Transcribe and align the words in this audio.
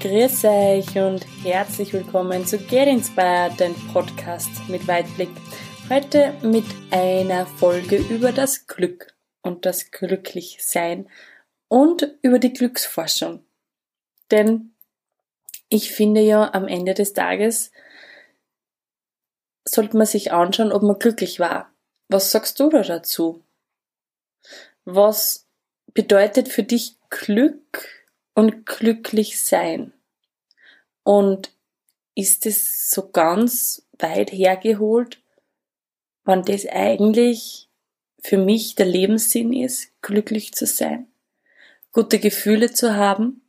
Grüß 0.00 0.44
euch 0.44 0.96
und 0.96 1.26
herzlich 1.44 1.92
willkommen 1.92 2.46
zu 2.46 2.56
Get 2.56 2.88
Inspired, 2.88 3.60
den 3.60 3.74
Podcast 3.92 4.48
mit 4.66 4.88
Weitblick. 4.88 5.28
Heute 5.90 6.32
mit 6.40 6.64
einer 6.90 7.44
Folge 7.44 7.98
über 7.98 8.32
das 8.32 8.66
Glück 8.66 9.14
und 9.42 9.66
das 9.66 9.90
Glücklichsein 9.90 11.06
und 11.68 12.16
über 12.22 12.38
die 12.38 12.54
Glücksforschung. 12.54 13.44
Denn 14.30 14.74
ich 15.68 15.92
finde 15.92 16.22
ja 16.22 16.54
am 16.54 16.66
Ende 16.66 16.94
des 16.94 17.12
Tages 17.12 17.70
sollte 19.68 19.98
man 19.98 20.06
sich 20.06 20.32
anschauen, 20.32 20.72
ob 20.72 20.82
man 20.82 20.98
glücklich 20.98 21.40
war. 21.40 21.74
Was 22.08 22.30
sagst 22.30 22.58
du 22.58 22.70
da 22.70 22.80
dazu? 22.80 23.44
Was 24.86 25.46
bedeutet 25.92 26.48
für 26.48 26.62
dich 26.62 26.96
Glück 27.10 27.99
und 28.34 28.66
glücklich 28.66 29.40
sein. 29.40 29.92
Und 31.02 31.52
ist 32.14 32.46
es 32.46 32.90
so 32.90 33.10
ganz 33.10 33.86
weit 33.98 34.32
hergeholt, 34.32 35.22
wann 36.24 36.42
das 36.42 36.66
eigentlich 36.66 37.68
für 38.22 38.36
mich 38.36 38.74
der 38.74 38.86
Lebenssinn 38.86 39.52
ist, 39.52 39.90
glücklich 40.02 40.52
zu 40.52 40.66
sein, 40.66 41.06
gute 41.92 42.18
Gefühle 42.18 42.72
zu 42.72 42.94
haben? 42.94 43.42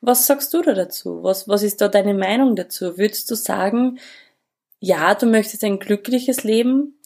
Was 0.00 0.26
sagst 0.26 0.52
du 0.54 0.62
da 0.62 0.72
dazu? 0.72 1.22
Was, 1.22 1.46
was 1.46 1.62
ist 1.62 1.80
da 1.80 1.88
deine 1.88 2.14
Meinung 2.14 2.56
dazu? 2.56 2.98
Würdest 2.98 3.30
du 3.30 3.34
sagen, 3.34 3.98
ja, 4.80 5.14
du 5.14 5.26
möchtest 5.26 5.64
ein 5.64 5.78
glückliches 5.78 6.42
Leben 6.44 6.98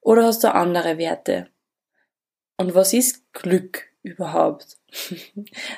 oder 0.00 0.24
hast 0.24 0.44
du 0.44 0.54
andere 0.54 0.98
Werte? 0.98 1.48
Und 2.56 2.74
was 2.74 2.92
ist 2.92 3.32
Glück 3.32 3.84
überhaupt? 4.02 4.78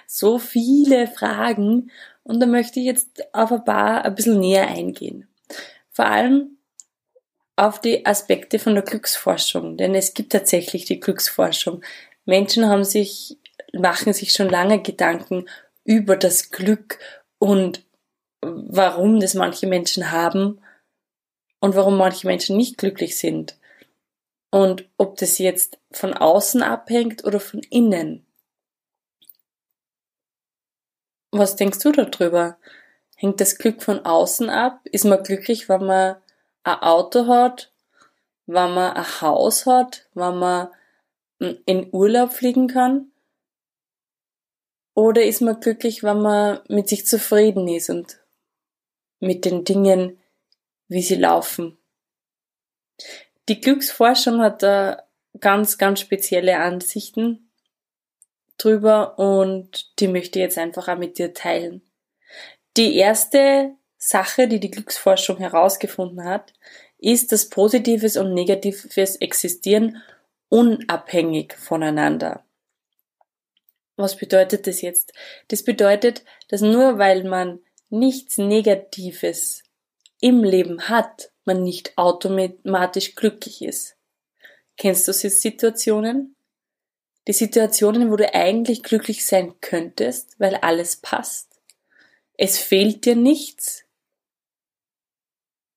So 0.06 0.38
viele 0.38 1.06
Fragen 1.06 1.90
und 2.22 2.40
da 2.40 2.46
möchte 2.46 2.80
ich 2.80 2.86
jetzt 2.86 3.34
auf 3.34 3.52
ein 3.52 3.64
paar 3.64 4.04
ein 4.04 4.14
bisschen 4.14 4.38
näher 4.38 4.68
eingehen. 4.68 5.28
Vor 5.90 6.06
allem 6.06 6.58
auf 7.56 7.80
die 7.80 8.06
Aspekte 8.06 8.58
von 8.58 8.74
der 8.74 8.84
Glücksforschung, 8.84 9.76
denn 9.76 9.94
es 9.94 10.14
gibt 10.14 10.32
tatsächlich 10.32 10.84
die 10.84 11.00
Glücksforschung. 11.00 11.82
Menschen 12.24 12.68
haben 12.68 12.84
sich, 12.84 13.38
machen 13.72 14.12
sich 14.12 14.32
schon 14.32 14.48
lange 14.48 14.80
Gedanken 14.80 15.48
über 15.84 16.16
das 16.16 16.50
Glück 16.50 16.98
und 17.38 17.82
warum 18.42 19.18
das 19.18 19.34
manche 19.34 19.66
Menschen 19.66 20.12
haben 20.12 20.60
und 21.60 21.74
warum 21.74 21.96
manche 21.96 22.26
Menschen 22.26 22.56
nicht 22.56 22.78
glücklich 22.78 23.18
sind. 23.18 23.58
Und 24.50 24.88
ob 24.96 25.16
das 25.16 25.38
jetzt 25.38 25.78
von 25.90 26.14
außen 26.14 26.62
abhängt 26.62 27.24
oder 27.24 27.40
von 27.40 27.60
innen. 27.70 28.27
Was 31.38 31.54
denkst 31.54 31.78
du 31.78 31.92
darüber? 31.92 32.58
Hängt 33.14 33.40
das 33.40 33.58
Glück 33.58 33.80
von 33.80 34.04
außen 34.04 34.50
ab? 34.50 34.80
Ist 34.82 35.04
man 35.04 35.22
glücklich, 35.22 35.68
wenn 35.68 35.84
man 35.84 36.16
ein 36.64 36.78
Auto 36.80 37.28
hat, 37.28 37.72
wenn 38.46 38.74
man 38.74 38.94
ein 38.94 39.20
Haus 39.20 39.64
hat, 39.64 40.08
wenn 40.14 40.36
man 40.36 40.68
in 41.38 41.88
Urlaub 41.92 42.32
fliegen 42.32 42.66
kann? 42.66 43.12
Oder 44.94 45.22
ist 45.22 45.40
man 45.40 45.60
glücklich, 45.60 46.02
wenn 46.02 46.20
man 46.22 46.58
mit 46.68 46.88
sich 46.88 47.06
zufrieden 47.06 47.68
ist 47.68 47.88
und 47.88 48.18
mit 49.20 49.44
den 49.44 49.62
Dingen, 49.62 50.18
wie 50.88 51.02
sie 51.02 51.14
laufen? 51.14 51.78
Die 53.48 53.60
Glücksforschung 53.60 54.40
hat 54.40 54.64
da 54.64 55.04
ganz, 55.38 55.78
ganz 55.78 56.00
spezielle 56.00 56.58
Ansichten 56.58 57.47
drüber 58.58 59.18
und 59.18 59.98
die 60.00 60.08
möchte 60.08 60.38
ich 60.38 60.42
jetzt 60.42 60.58
einfach 60.58 60.88
auch 60.88 60.98
mit 60.98 61.18
dir 61.18 61.32
teilen. 61.32 61.82
Die 62.76 62.96
erste 62.96 63.72
Sache, 63.96 64.48
die 64.48 64.60
die 64.60 64.70
Glücksforschung 64.70 65.38
herausgefunden 65.38 66.24
hat, 66.24 66.52
ist, 66.98 67.32
dass 67.32 67.48
Positives 67.48 68.16
und 68.16 68.34
Negatives 68.34 69.16
existieren 69.16 70.02
unabhängig 70.48 71.54
voneinander. 71.54 72.44
Was 73.96 74.16
bedeutet 74.16 74.66
das 74.66 74.80
jetzt? 74.80 75.12
Das 75.48 75.64
bedeutet, 75.64 76.24
dass 76.48 76.60
nur 76.60 76.98
weil 76.98 77.24
man 77.24 77.60
nichts 77.90 78.38
Negatives 78.38 79.64
im 80.20 80.44
Leben 80.44 80.88
hat, 80.88 81.32
man 81.44 81.62
nicht 81.62 81.96
automatisch 81.96 83.14
glücklich 83.14 83.62
ist. 83.62 83.96
Kennst 84.76 85.08
du 85.08 85.12
diese 85.12 85.30
Situationen? 85.30 86.36
Die 87.28 87.34
Situationen, 87.34 88.10
wo 88.10 88.16
du 88.16 88.34
eigentlich 88.34 88.82
glücklich 88.82 89.26
sein 89.26 89.60
könntest, 89.60 90.40
weil 90.40 90.54
alles 90.56 90.96
passt. 90.96 91.60
Es 92.38 92.58
fehlt 92.58 93.04
dir 93.04 93.16
nichts. 93.16 93.84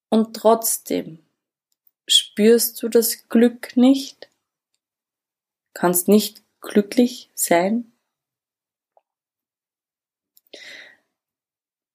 Und 0.08 0.34
trotzdem 0.34 1.18
spürst 2.08 2.82
du 2.82 2.88
das 2.88 3.28
Glück 3.28 3.76
nicht, 3.76 4.30
kannst 5.74 6.08
nicht 6.08 6.42
glücklich 6.62 7.30
sein. 7.34 7.92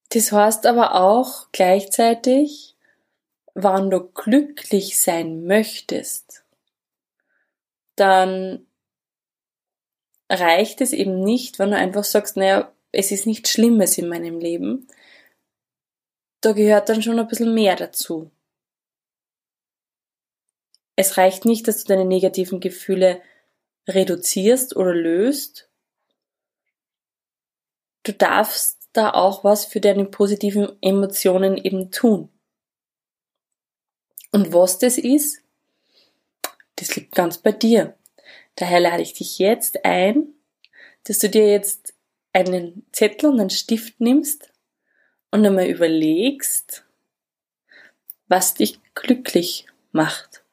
Das 0.10 0.32
heißt 0.32 0.68
aber 0.68 0.94
auch 0.94 1.48
gleichzeitig, 1.52 2.76
wann 3.56 3.90
du 3.90 4.02
glücklich 4.02 5.00
sein 5.00 5.46
möchtest, 5.46 6.44
dann 7.96 8.67
reicht 10.30 10.82
es 10.82 10.94
eben 10.94 11.20
nicht, 11.20 11.60
wenn 11.60 11.72
du 11.72 11.78
einfach 11.78 12.04
sagst, 12.04 12.38
naja, 12.38 12.72
es 12.92 13.12
ist 13.12 13.26
nichts 13.26 13.52
Schlimmes 13.52 13.98
in 13.98 14.08
meinem 14.08 14.40
Leben. 14.40 14.88
Da 16.42 16.54
gehört 16.54 16.90
dann 16.90 17.02
schon 17.02 17.20
ein 17.20 17.28
bisschen 17.28 17.54
mehr 17.54 17.76
dazu. 17.76 18.32
Es 20.96 21.18
reicht 21.18 21.46
nicht, 21.46 21.68
dass 21.68 21.84
du 21.84 21.90
deine 21.90 22.06
negativen 22.06 22.60
Gefühle 22.60 23.22
reduzierst 23.88 24.76
oder 24.76 24.94
löst. 24.94 25.70
Du 28.04 28.14
darfst 28.14 28.90
da 28.94 29.12
auch 29.12 29.44
was 29.44 29.66
für 29.66 29.80
deine 29.80 30.06
positiven 30.06 30.72
Emotionen 30.82 31.58
eben 31.58 31.92
tun. 31.92 32.30
Und 34.32 34.54
was 34.54 34.80
das 34.80 34.98
ist, 34.98 35.42
das 36.76 36.96
liegt 36.96 37.14
ganz 37.14 37.38
bei 37.38 37.52
dir. 37.52 37.97
Daher 38.58 38.80
lade 38.80 39.04
ich 39.04 39.14
dich 39.14 39.38
jetzt 39.38 39.86
ein, 39.86 40.34
dass 41.04 41.20
du 41.20 41.30
dir 41.30 41.50
jetzt 41.50 41.94
einen 42.34 42.86
Zettel 42.92 43.30
und 43.30 43.40
einen 43.40 43.52
Stift 43.52 44.02
nimmst 44.02 44.52
und 45.32 45.46
einmal 45.46 45.68
überlegst, 45.68 46.84
was 48.28 48.56
dich 48.56 48.80
glücklich 48.96 49.68
macht. 49.92 50.44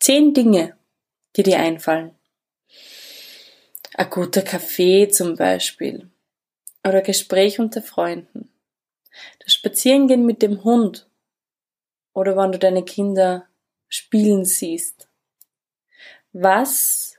Zehn 0.00 0.34
Dinge, 0.34 0.76
die 1.36 1.44
dir 1.44 1.60
einfallen. 1.60 2.14
Ein 3.94 4.10
guter 4.10 4.42
Kaffee 4.42 5.08
zum 5.08 5.36
Beispiel. 5.36 6.10
Oder 6.86 7.00
Gespräch 7.00 7.60
unter 7.60 7.80
Freunden. 7.80 8.52
Das 9.38 9.54
Spazierengehen 9.54 10.26
mit 10.26 10.42
dem 10.42 10.64
Hund. 10.64 11.08
Oder 12.12 12.36
wenn 12.36 12.50
du 12.50 12.58
deine 12.58 12.84
Kinder 12.84 13.48
spielen 13.88 14.44
siehst. 14.44 15.08
Was 16.34 17.16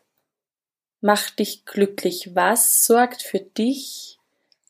macht 1.00 1.40
dich 1.40 1.64
glücklich? 1.64 2.36
Was 2.36 2.86
sorgt 2.86 3.22
für 3.22 3.40
dich 3.40 4.20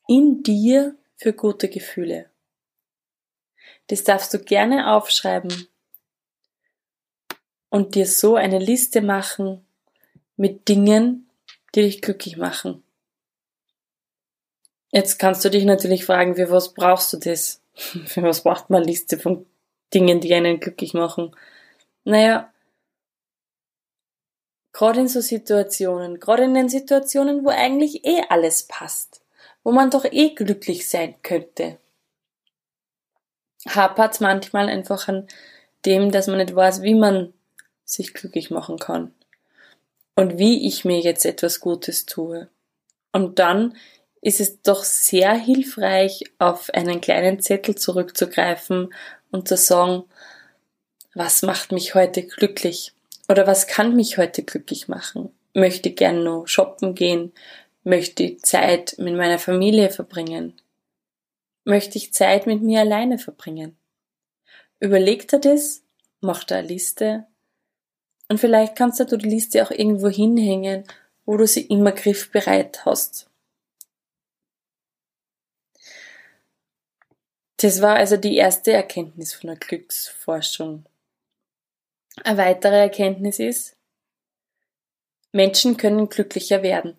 in 0.08 0.44
dir 0.44 0.96
für 1.18 1.34
gute 1.34 1.68
Gefühle? 1.68 2.30
Das 3.88 4.04
darfst 4.04 4.32
du 4.36 4.40
gerne 4.40 4.94
aufschreiben 4.94 5.68
und 7.70 7.96
dir 7.96 8.06
so 8.06 8.36
eine 8.36 8.60
Liste 8.60 9.02
machen 9.02 9.66
mit 10.38 10.70
Dingen, 10.70 11.28
die 11.74 11.82
dich 11.82 12.04
glücklich 12.04 12.38
machen. 12.38 12.84
Jetzt 14.92 15.18
kannst 15.18 15.44
du 15.44 15.50
dich 15.50 15.66
natürlich 15.66 16.06
fragen, 16.06 16.36
für 16.36 16.52
was 16.52 16.72
brauchst 16.76 17.12
du 17.14 17.18
das? 17.18 17.62
Für 18.06 18.24
was 18.24 18.44
braucht 18.44 18.70
man 18.70 18.84
eine 18.84 18.92
Liste 18.92 19.18
von 19.18 19.46
Dingen, 19.94 20.22
die 20.22 20.34
einen 20.34 20.62
glücklich 20.62 20.94
machen? 20.94 21.36
Naja, 22.06 22.54
Gerade 24.76 25.00
in 25.00 25.08
so 25.08 25.22
Situationen, 25.22 26.20
gerade 26.20 26.44
in 26.44 26.54
den 26.54 26.68
Situationen, 26.68 27.46
wo 27.46 27.50
eigentlich 27.50 28.04
eh 28.04 28.24
alles 28.28 28.64
passt, 28.64 29.22
wo 29.64 29.72
man 29.72 29.90
doch 29.90 30.04
eh 30.04 30.32
glücklich 30.36 30.90
sein 30.90 31.16
könnte. 31.24 31.78
Hapert 33.70 34.20
manchmal 34.20 34.68
einfach 34.68 35.08
an 35.08 35.30
dem, 35.86 36.12
dass 36.12 36.28
man 36.28 36.40
nicht 36.40 36.54
weiß, 36.54 36.82
wie 36.82 36.94
man 36.94 37.34
sich 37.86 38.14
glücklich 38.14 38.52
machen 38.52 38.78
kann. 38.78 39.14
Und 40.18 40.40
wie 40.40 40.68
ich 40.68 40.84
mir 40.84 41.00
jetzt 41.00 41.26
etwas 41.26 41.62
Gutes 41.62 42.06
tue. 42.06 42.50
Und 43.14 43.40
dann 43.40 43.78
ist 44.20 44.42
es 44.42 44.62
doch 44.62 44.84
sehr 44.84 45.32
hilfreich, 45.36 46.26
auf 46.38 46.70
einen 46.72 47.00
kleinen 47.00 47.40
Zettel 47.40 47.76
zurückzugreifen 47.76 48.94
und 49.32 49.48
zu 49.48 49.56
sagen, 49.56 50.04
was 51.14 51.44
macht 51.44 51.72
mich 51.72 51.96
heute 51.96 52.24
glücklich? 52.24 52.95
Oder 53.28 53.48
was 53.48 53.68
kann 53.68 53.96
mich 53.96 54.18
heute 54.18 54.44
glücklich 54.44 54.88
machen? 54.88 55.30
Möchte 55.54 55.92
gern 55.92 56.24
noch 56.24 56.48
shoppen 56.48 56.96
gehen? 56.96 57.34
Möchte 57.84 58.24
ich 58.24 58.42
Zeit 58.42 58.96
mit 58.98 59.16
meiner 59.16 59.40
Familie 59.40 59.90
verbringen? 59.90 60.54
Möchte 61.64 61.98
ich 61.98 62.14
Zeit 62.14 62.46
mit 62.46 62.62
mir 62.62 62.82
alleine 62.82 63.18
verbringen? 63.18 63.78
Überleg 64.80 65.28
dir 65.28 65.40
das, 65.40 65.84
mach 66.22 66.44
da 66.44 66.58
eine 66.58 66.68
Liste 66.68 67.26
und 68.28 68.40
vielleicht 68.40 68.76
kannst 68.76 69.00
du 69.00 69.18
die 69.18 69.30
Liste 69.30 69.64
auch 69.64 69.72
irgendwo 69.72 70.10
hinhängen, 70.10 70.84
wo 71.26 71.38
du 71.38 71.48
sie 71.48 71.62
immer 71.62 71.92
griffbereit 71.92 72.86
hast. 72.86 73.30
Das 77.58 77.82
war 77.82 77.96
also 77.96 78.18
die 78.18 78.36
erste 78.36 78.74
Erkenntnis 78.74 79.34
von 79.34 79.48
der 79.48 79.58
Glücksforschung. 79.58 80.86
Eine 82.24 82.38
weitere 82.38 82.80
Erkenntnis 82.80 83.40
ist, 83.40 83.76
Menschen 85.32 85.76
können 85.78 86.08
glücklicher 86.08 86.64
werden. 86.64 86.98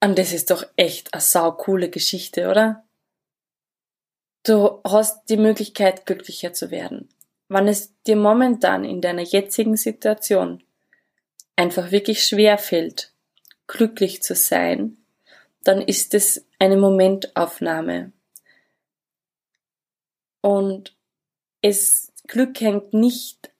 Und 0.00 0.18
das 0.18 0.32
ist 0.32 0.50
doch 0.50 0.66
echt 0.76 1.14
eine 1.14 1.22
saukoole 1.22 1.88
Geschichte, 1.88 2.50
oder? 2.50 2.84
Du 4.42 4.80
hast 4.84 5.28
die 5.30 5.38
Möglichkeit, 5.38 6.06
glücklicher 6.06 6.52
zu 6.52 6.70
werden. 6.70 7.08
Wann 7.48 7.66
es 7.66 7.92
dir 8.02 8.16
momentan 8.16 8.84
in 8.84 9.00
deiner 9.00 9.22
jetzigen 9.22 9.76
Situation 9.76 10.62
einfach 11.56 11.90
wirklich 11.90 12.24
schwer 12.24 12.58
fällt, 12.58 13.12
glücklich 13.66 14.22
zu 14.22 14.34
sein, 14.34 14.98
dann 15.64 15.80
ist 15.80 16.14
es 16.14 16.46
eine 16.58 16.76
Momentaufnahme. 16.76 18.12
Und 20.42 20.94
es 21.62 22.12
Glück 22.26 22.60
hängt 22.60 22.92
nicht, 22.92 23.50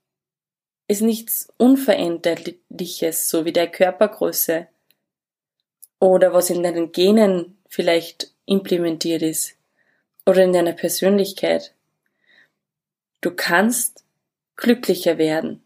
ist 0.89 1.03
nichts 1.03 1.49
Unveränderliches, 1.57 3.29
so 3.29 3.45
wie 3.45 3.53
der 3.53 3.71
Körpergröße 3.71 4.69
oder 6.01 6.33
was 6.33 6.51
in 6.51 6.63
deinen 6.63 6.93
Genen 6.93 7.59
vielleicht 7.69 8.33
implementiert 8.47 9.23
ist 9.23 9.57
oder 10.25 10.43
in 10.45 10.53
deiner 10.53 10.73
Persönlichkeit. 10.73 11.75
Du 13.21 13.31
kannst 13.31 14.05
glücklicher 14.57 15.19
werden. 15.19 15.63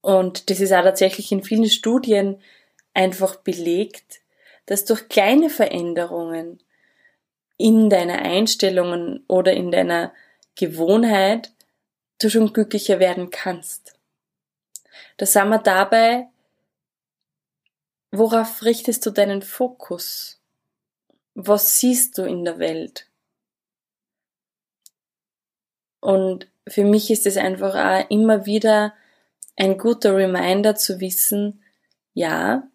Und 0.00 0.50
das 0.50 0.60
ist 0.60 0.72
auch 0.72 0.82
tatsächlich 0.82 1.32
in 1.32 1.42
vielen 1.42 1.68
Studien 1.68 2.40
einfach 2.92 3.36
belegt, 3.36 4.20
dass 4.66 4.84
durch 4.84 5.08
kleine 5.08 5.50
Veränderungen 5.50 6.60
in 7.56 7.90
deiner 7.90 8.22
Einstellungen 8.22 9.24
oder 9.28 9.52
in 9.52 9.70
deiner 9.70 10.12
Gewohnheit 10.56 11.52
du 12.18 12.30
schon 12.30 12.52
glücklicher 12.52 12.98
werden 12.98 13.30
kannst. 13.30 13.94
Da 15.16 15.26
sind 15.26 15.48
wir 15.48 15.58
dabei, 15.58 16.28
worauf 18.10 18.62
richtest 18.62 19.04
du 19.06 19.10
deinen 19.10 19.42
Fokus? 19.42 20.40
Was 21.34 21.78
siehst 21.78 22.18
du 22.18 22.22
in 22.22 22.44
der 22.44 22.58
Welt? 22.58 23.08
Und 26.00 26.48
für 26.68 26.84
mich 26.84 27.10
ist 27.10 27.26
es 27.26 27.36
einfach 27.36 27.74
auch 27.74 28.10
immer 28.10 28.46
wieder 28.46 28.94
ein 29.56 29.78
guter 29.78 30.16
Reminder 30.16 30.74
zu 30.74 31.00
wissen, 31.00 31.62
ja, 32.12 32.68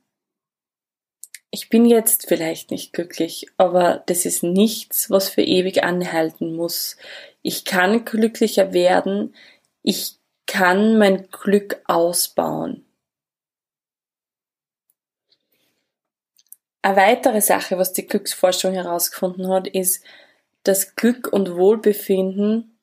ich 1.52 1.70
bin 1.70 1.86
jetzt 1.86 2.28
vielleicht 2.28 2.72
nicht 2.72 2.94
glücklich, 2.94 3.48
aber 3.58 4.04
das 4.06 4.26
ist 4.26 4.44
nichts, 4.44 5.10
was 5.10 5.30
für 5.30 5.42
ewig 5.42 5.84
anhalten 5.84 6.56
muss. 6.56 6.98
Ich 7.42 7.66
kann 7.66 8.06
glücklicher 8.06 8.74
werden, 8.74 9.34
ich 9.82 10.18
kann 10.46 10.98
mein 10.98 11.30
Glück 11.30 11.82
ausbauen. 11.86 12.86
Eine 16.82 16.96
weitere 16.96 17.42
Sache, 17.42 17.78
was 17.78 17.94
die 17.94 18.08
Glücksforschung 18.08 18.74
herausgefunden 18.74 19.50
hat, 19.50 19.68
ist, 19.68 20.04
dass 20.64 20.96
Glück 20.96 21.28
und 21.32 21.56
Wohlbefinden 21.56 22.80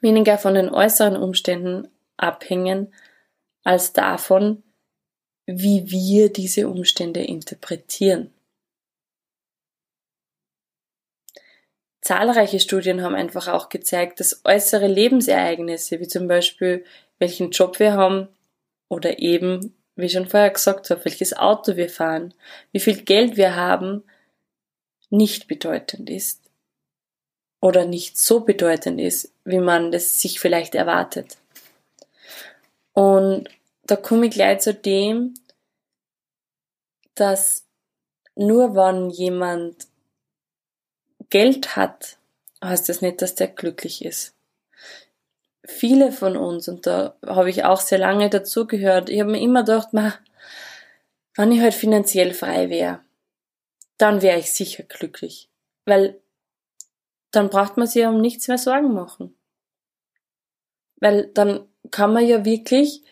weniger 0.00 0.38
von 0.38 0.54
den 0.54 0.68
äußeren 0.68 1.16
Umständen 1.16 1.88
abhängen, 2.16 2.94
als 3.64 3.92
davon, 3.92 4.62
wie 5.46 5.90
wir 5.90 6.32
diese 6.32 6.68
Umstände 6.68 7.22
interpretieren. 7.22 8.32
Zahlreiche 12.00 12.60
Studien 12.60 13.02
haben 13.02 13.14
einfach 13.14 13.48
auch 13.48 13.68
gezeigt, 13.68 14.20
dass 14.20 14.44
äußere 14.44 14.86
Lebensereignisse, 14.86 15.98
wie 15.98 16.06
zum 16.06 16.28
Beispiel 16.28 16.84
welchen 17.18 17.50
Job 17.50 17.78
wir 17.78 17.94
haben 17.94 18.28
oder 18.88 19.18
eben, 19.18 19.74
wie 19.96 20.08
schon 20.08 20.28
vorher 20.28 20.50
gesagt 20.50 20.90
habe, 20.90 21.04
welches 21.04 21.36
Auto 21.36 21.76
wir 21.76 21.88
fahren, 21.88 22.34
wie 22.70 22.80
viel 22.80 23.02
Geld 23.02 23.36
wir 23.36 23.56
haben, 23.56 24.04
nicht 25.10 25.48
bedeutend 25.48 26.10
ist 26.10 26.42
oder 27.60 27.84
nicht 27.84 28.18
so 28.18 28.40
bedeutend 28.40 29.00
ist, 29.00 29.32
wie 29.44 29.58
man 29.60 29.90
das 29.90 30.20
sich 30.20 30.38
vielleicht 30.38 30.74
erwartet. 30.74 31.38
Und 32.92 33.48
da 33.86 33.96
komme 33.96 34.26
ich 34.26 34.32
gleich 34.32 34.60
zu 34.60 34.74
dem, 34.74 35.34
dass 37.14 37.64
nur 38.34 38.74
wenn 38.74 39.10
jemand 39.10 39.88
Geld 41.30 41.76
hat, 41.76 42.18
heißt 42.62 42.88
das 42.88 43.00
nicht, 43.00 43.22
dass 43.22 43.34
der 43.34 43.48
glücklich 43.48 44.04
ist. 44.04 44.34
Viele 45.64 46.12
von 46.12 46.36
uns, 46.36 46.68
und 46.68 46.86
da 46.86 47.16
habe 47.26 47.50
ich 47.50 47.64
auch 47.64 47.80
sehr 47.80 47.98
lange 47.98 48.30
dazugehört, 48.30 49.08
ich 49.08 49.20
habe 49.20 49.32
mir 49.32 49.40
immer 49.40 49.64
gedacht, 49.64 49.92
ma, 49.92 50.14
wenn 51.34 51.52
ich 51.52 51.60
halt 51.60 51.74
finanziell 51.74 52.34
frei 52.34 52.70
wäre, 52.70 53.00
dann 53.98 54.22
wäre 54.22 54.38
ich 54.38 54.52
sicher 54.52 54.84
glücklich. 54.84 55.48
Weil 55.84 56.20
dann 57.30 57.50
braucht 57.50 57.76
man 57.76 57.86
sich 57.86 58.04
um 58.06 58.20
nichts 58.20 58.48
mehr 58.48 58.58
Sorgen 58.58 58.94
machen. 58.94 59.36
Weil 60.96 61.26
dann 61.28 61.68
kann 61.90 62.12
man 62.12 62.26
ja 62.26 62.44
wirklich 62.44 63.02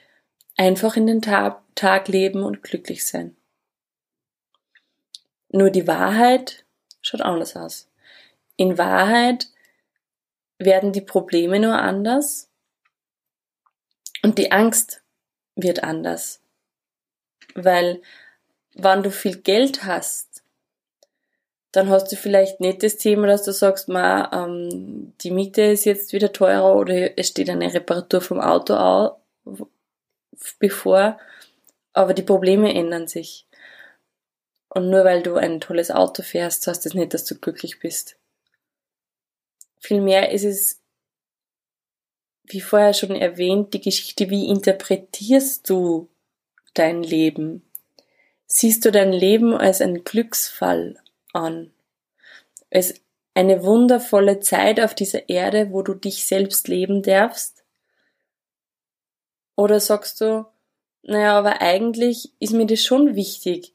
einfach 0.56 0.96
in 0.96 1.06
den 1.06 1.22
Tag, 1.22 1.62
Tag 1.74 2.08
leben 2.08 2.42
und 2.42 2.62
glücklich 2.62 3.06
sein. 3.06 3.36
Nur 5.48 5.70
die 5.70 5.86
Wahrheit 5.86 6.64
schaut 7.02 7.20
anders 7.20 7.56
aus. 7.56 7.88
In 8.56 8.78
Wahrheit 8.78 9.48
werden 10.58 10.92
die 10.92 11.00
Probleme 11.00 11.58
nur 11.58 11.78
anders 11.78 12.50
und 14.22 14.38
die 14.38 14.52
Angst 14.52 15.02
wird 15.56 15.82
anders. 15.82 16.40
Weil, 17.54 18.02
wenn 18.74 19.02
du 19.02 19.10
viel 19.10 19.36
Geld 19.36 19.84
hast, 19.84 20.42
dann 21.72 21.88
hast 21.88 22.10
du 22.10 22.16
vielleicht 22.16 22.60
nicht 22.60 22.82
das 22.82 22.96
Thema, 22.96 23.26
dass 23.26 23.42
du 23.42 23.52
sagst, 23.52 23.88
ma, 23.88 24.30
ähm, 24.32 25.12
die 25.20 25.30
Miete 25.30 25.62
ist 25.62 25.84
jetzt 25.84 26.12
wieder 26.12 26.32
teurer 26.32 26.76
oder 26.76 27.18
es 27.18 27.28
steht 27.28 27.50
eine 27.50 27.72
Reparatur 27.72 28.20
vom 28.20 28.40
Auto 28.40 28.74
au 28.74 29.18
bevor, 30.58 31.18
aber 31.92 32.14
die 32.14 32.22
Probleme 32.22 32.74
ändern 32.74 33.08
sich. 33.08 33.46
Und 34.68 34.90
nur 34.90 35.04
weil 35.04 35.22
du 35.22 35.36
ein 35.36 35.60
tolles 35.60 35.90
Auto 35.90 36.22
fährst, 36.22 36.66
heißt 36.66 36.84
das 36.84 36.94
nicht, 36.94 37.14
dass 37.14 37.24
du 37.24 37.36
glücklich 37.36 37.78
bist. 37.78 38.16
Vielmehr 39.78 40.32
ist 40.32 40.44
es, 40.44 40.80
wie 42.44 42.60
vorher 42.60 42.94
schon 42.94 43.14
erwähnt, 43.14 43.72
die 43.74 43.80
Geschichte, 43.80 44.30
wie 44.30 44.48
interpretierst 44.48 45.68
du 45.70 46.08
dein 46.74 47.02
Leben? 47.02 47.62
Siehst 48.46 48.84
du 48.84 48.90
dein 48.90 49.12
Leben 49.12 49.54
als 49.54 49.80
ein 49.80 50.04
Glücksfall 50.04 51.00
an. 51.32 51.70
Es 52.70 52.94
eine 53.34 53.64
wundervolle 53.64 54.40
Zeit 54.40 54.80
auf 54.80 54.94
dieser 54.94 55.28
Erde, 55.28 55.70
wo 55.70 55.82
du 55.82 55.94
dich 55.94 56.24
selbst 56.24 56.68
leben 56.68 57.02
darfst? 57.02 57.53
Oder 59.56 59.80
sagst 59.80 60.20
du, 60.20 60.46
naja, 61.02 61.38
aber 61.38 61.60
eigentlich 61.60 62.32
ist 62.40 62.52
mir 62.52 62.66
das 62.66 62.82
schon 62.82 63.14
wichtig, 63.14 63.74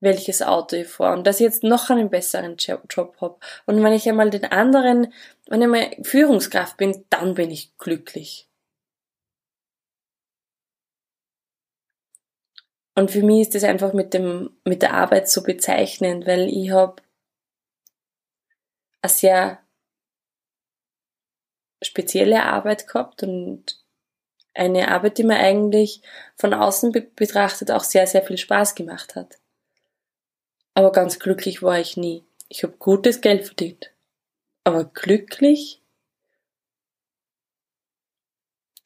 welches 0.00 0.42
Auto 0.42 0.76
ich 0.76 0.88
fahre 0.88 1.16
und 1.16 1.26
dass 1.26 1.38
ich 1.38 1.44
jetzt 1.44 1.62
noch 1.62 1.90
einen 1.90 2.10
besseren 2.10 2.56
Job 2.56 3.16
habe. 3.20 3.38
Und 3.66 3.82
wenn 3.82 3.92
ich 3.92 4.08
einmal 4.08 4.30
den 4.30 4.46
anderen, 4.46 5.12
wenn 5.46 5.62
ich 5.62 5.68
mal 5.68 5.96
Führungskraft 6.02 6.76
bin, 6.76 7.04
dann 7.10 7.34
bin 7.34 7.50
ich 7.50 7.76
glücklich. 7.78 8.48
Und 12.94 13.10
für 13.10 13.22
mich 13.22 13.42
ist 13.42 13.54
das 13.54 13.64
einfach 13.64 13.92
mit 13.92 14.12
dem, 14.12 14.50
mit 14.64 14.82
der 14.82 14.94
Arbeit 14.94 15.28
so 15.28 15.42
bezeichnend, 15.42 16.26
weil 16.26 16.48
ich 16.48 16.70
habe 16.70 17.02
eine 19.02 19.10
sehr 19.10 19.58
spezielle 21.82 22.44
Arbeit 22.44 22.86
gehabt 22.86 23.22
und 23.22 23.81
eine 24.54 24.88
Arbeit, 24.88 25.18
die 25.18 25.24
mir 25.24 25.38
eigentlich 25.38 26.02
von 26.36 26.52
außen 26.52 26.92
betrachtet 26.92 27.70
auch 27.70 27.84
sehr, 27.84 28.06
sehr 28.06 28.22
viel 28.22 28.38
Spaß 28.38 28.74
gemacht 28.74 29.14
hat. 29.14 29.38
Aber 30.74 30.92
ganz 30.92 31.18
glücklich 31.18 31.62
war 31.62 31.78
ich 31.78 31.96
nie. 31.96 32.24
Ich 32.48 32.62
habe 32.62 32.76
gutes 32.76 33.20
Geld 33.20 33.44
verdient. 33.44 33.90
Aber 34.64 34.84
glücklich 34.84 35.82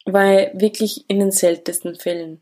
war 0.04 0.40
ich 0.40 0.60
wirklich 0.60 1.08
in 1.10 1.18
den 1.18 1.32
seltensten 1.32 1.96
Fällen. 1.96 2.40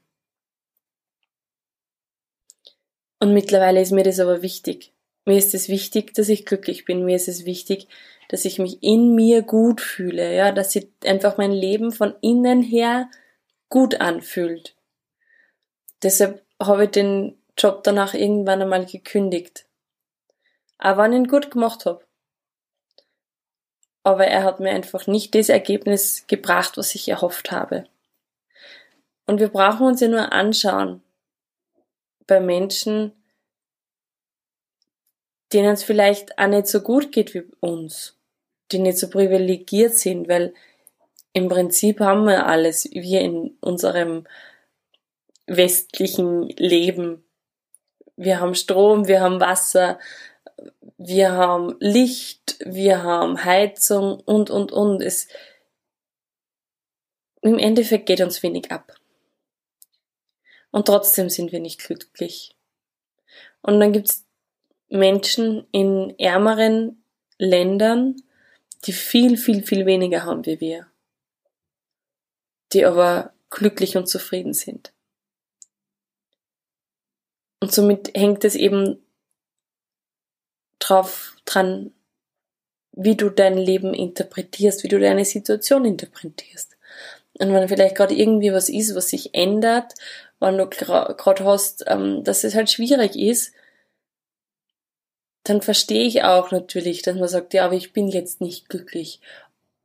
Und 3.20 3.32
mittlerweile 3.32 3.80
ist 3.80 3.92
mir 3.92 4.04
das 4.04 4.20
aber 4.20 4.42
wichtig, 4.42 4.93
mir 5.24 5.38
ist 5.38 5.54
es 5.54 5.68
wichtig, 5.68 6.14
dass 6.14 6.28
ich 6.28 6.44
glücklich 6.44 6.84
bin. 6.84 7.04
Mir 7.04 7.16
ist 7.16 7.28
es 7.28 7.44
wichtig, 7.44 7.88
dass 8.28 8.44
ich 8.44 8.58
mich 8.58 8.82
in 8.82 9.14
mir 9.14 9.42
gut 9.42 9.80
fühle, 9.80 10.34
ja, 10.34 10.52
dass 10.52 10.72
sich 10.72 10.88
einfach 11.04 11.38
mein 11.38 11.52
Leben 11.52 11.92
von 11.92 12.14
innen 12.20 12.62
her 12.62 13.10
gut 13.68 14.00
anfühlt. 14.00 14.74
Deshalb 16.02 16.44
habe 16.60 16.84
ich 16.84 16.90
den 16.90 17.38
Job 17.56 17.82
danach 17.82 18.14
irgendwann 18.14 18.62
einmal 18.62 18.84
gekündigt. 18.84 19.66
Aber 20.78 21.04
wenn 21.04 21.12
ich 21.12 21.18
ihn 21.18 21.28
gut 21.28 21.50
gemacht 21.50 21.86
habe. 21.86 22.04
Aber 24.02 24.26
er 24.26 24.44
hat 24.44 24.60
mir 24.60 24.70
einfach 24.70 25.06
nicht 25.06 25.34
das 25.34 25.48
Ergebnis 25.48 26.26
gebracht, 26.26 26.76
was 26.76 26.94
ich 26.94 27.08
erhofft 27.08 27.52
habe. 27.52 27.86
Und 29.26 29.40
wir 29.40 29.48
brauchen 29.48 29.86
uns 29.86 30.00
ja 30.00 30.08
nur 30.08 30.32
anschauen 30.32 31.02
bei 32.26 32.40
Menschen, 32.40 33.12
denen 35.54 35.73
es 35.73 35.84
vielleicht 35.84 36.38
auch 36.38 36.49
nicht 36.49 36.66
so 36.66 36.80
gut 36.80 37.12
geht 37.12 37.34
wie 37.34 37.44
uns, 37.61 38.18
die 38.73 38.78
nicht 38.78 38.99
so 38.99 39.08
privilegiert 39.08 39.94
sind, 39.94 40.28
weil 40.28 40.52
im 41.32 41.49
Prinzip 41.49 42.00
haben 42.00 42.26
wir 42.26 42.46
alles, 42.46 42.88
wir 42.92 43.20
in 43.20 43.56
unserem 43.61 44.26
westlichen 45.46 46.49
Leben. 46.50 47.25
Wir 48.16 48.40
haben 48.40 48.54
Strom, 48.54 49.08
wir 49.08 49.20
haben 49.20 49.40
Wasser, 49.40 49.99
wir 50.96 51.32
haben 51.32 51.76
Licht, 51.80 52.56
wir 52.64 53.02
haben 53.02 53.44
Heizung 53.44 54.20
und, 54.20 54.50
und, 54.50 54.73
und. 54.73 55.02
Es, 55.02 55.28
Im 57.42 57.58
Endeffekt 57.58 58.06
geht 58.06 58.20
uns 58.20 58.42
wenig 58.42 58.70
ab. 58.70 58.94
Und 60.70 60.87
trotzdem 60.87 61.28
sind 61.28 61.52
wir 61.52 61.61
nicht 61.61 61.80
glücklich. 61.84 62.56
Und 63.62 63.80
dann 63.80 63.92
gibt's 63.92 64.23
Menschen 64.94 65.66
in 65.72 66.18
ärmeren 66.18 67.04
Ländern, 67.38 68.16
die 68.84 68.92
viel, 68.92 69.36
viel, 69.36 69.62
viel 69.62 69.86
weniger 69.86 70.24
haben 70.24 70.46
wie 70.46 70.60
wir. 70.60 70.86
Die 72.72 72.84
aber 72.84 73.32
glücklich 73.50 73.96
und 73.96 74.08
zufrieden 74.08 74.52
sind. 74.52 74.92
Und 77.60 77.72
somit 77.72 78.10
hängt 78.14 78.44
es 78.44 78.54
eben 78.54 79.02
drauf 80.78 81.34
dran, 81.44 81.92
wie 82.92 83.16
du 83.16 83.30
dein 83.30 83.56
Leben 83.56 83.94
interpretierst, 83.94 84.84
wie 84.84 84.88
du 84.88 84.98
deine 84.98 85.24
Situation 85.24 85.84
interpretierst. 85.84 86.76
Und 87.38 87.52
wenn 87.52 87.68
vielleicht 87.68 87.96
gerade 87.96 88.14
irgendwie 88.14 88.52
was 88.52 88.68
ist, 88.68 88.94
was 88.94 89.08
sich 89.08 89.34
ändert, 89.34 89.94
wenn 90.38 90.58
du 90.58 90.68
gerade 90.68 91.44
hast, 91.44 91.84
ähm, 91.88 92.22
dass 92.22 92.44
es 92.44 92.54
halt 92.54 92.70
schwierig 92.70 93.16
ist, 93.16 93.52
dann 95.44 95.60
verstehe 95.60 96.06
ich 96.06 96.24
auch 96.24 96.50
natürlich, 96.50 97.02
dass 97.02 97.16
man 97.16 97.28
sagt, 97.28 97.54
ja, 97.54 97.66
aber 97.66 97.74
ich 97.74 97.92
bin 97.92 98.08
jetzt 98.08 98.40
nicht 98.40 98.68
glücklich. 98.68 99.20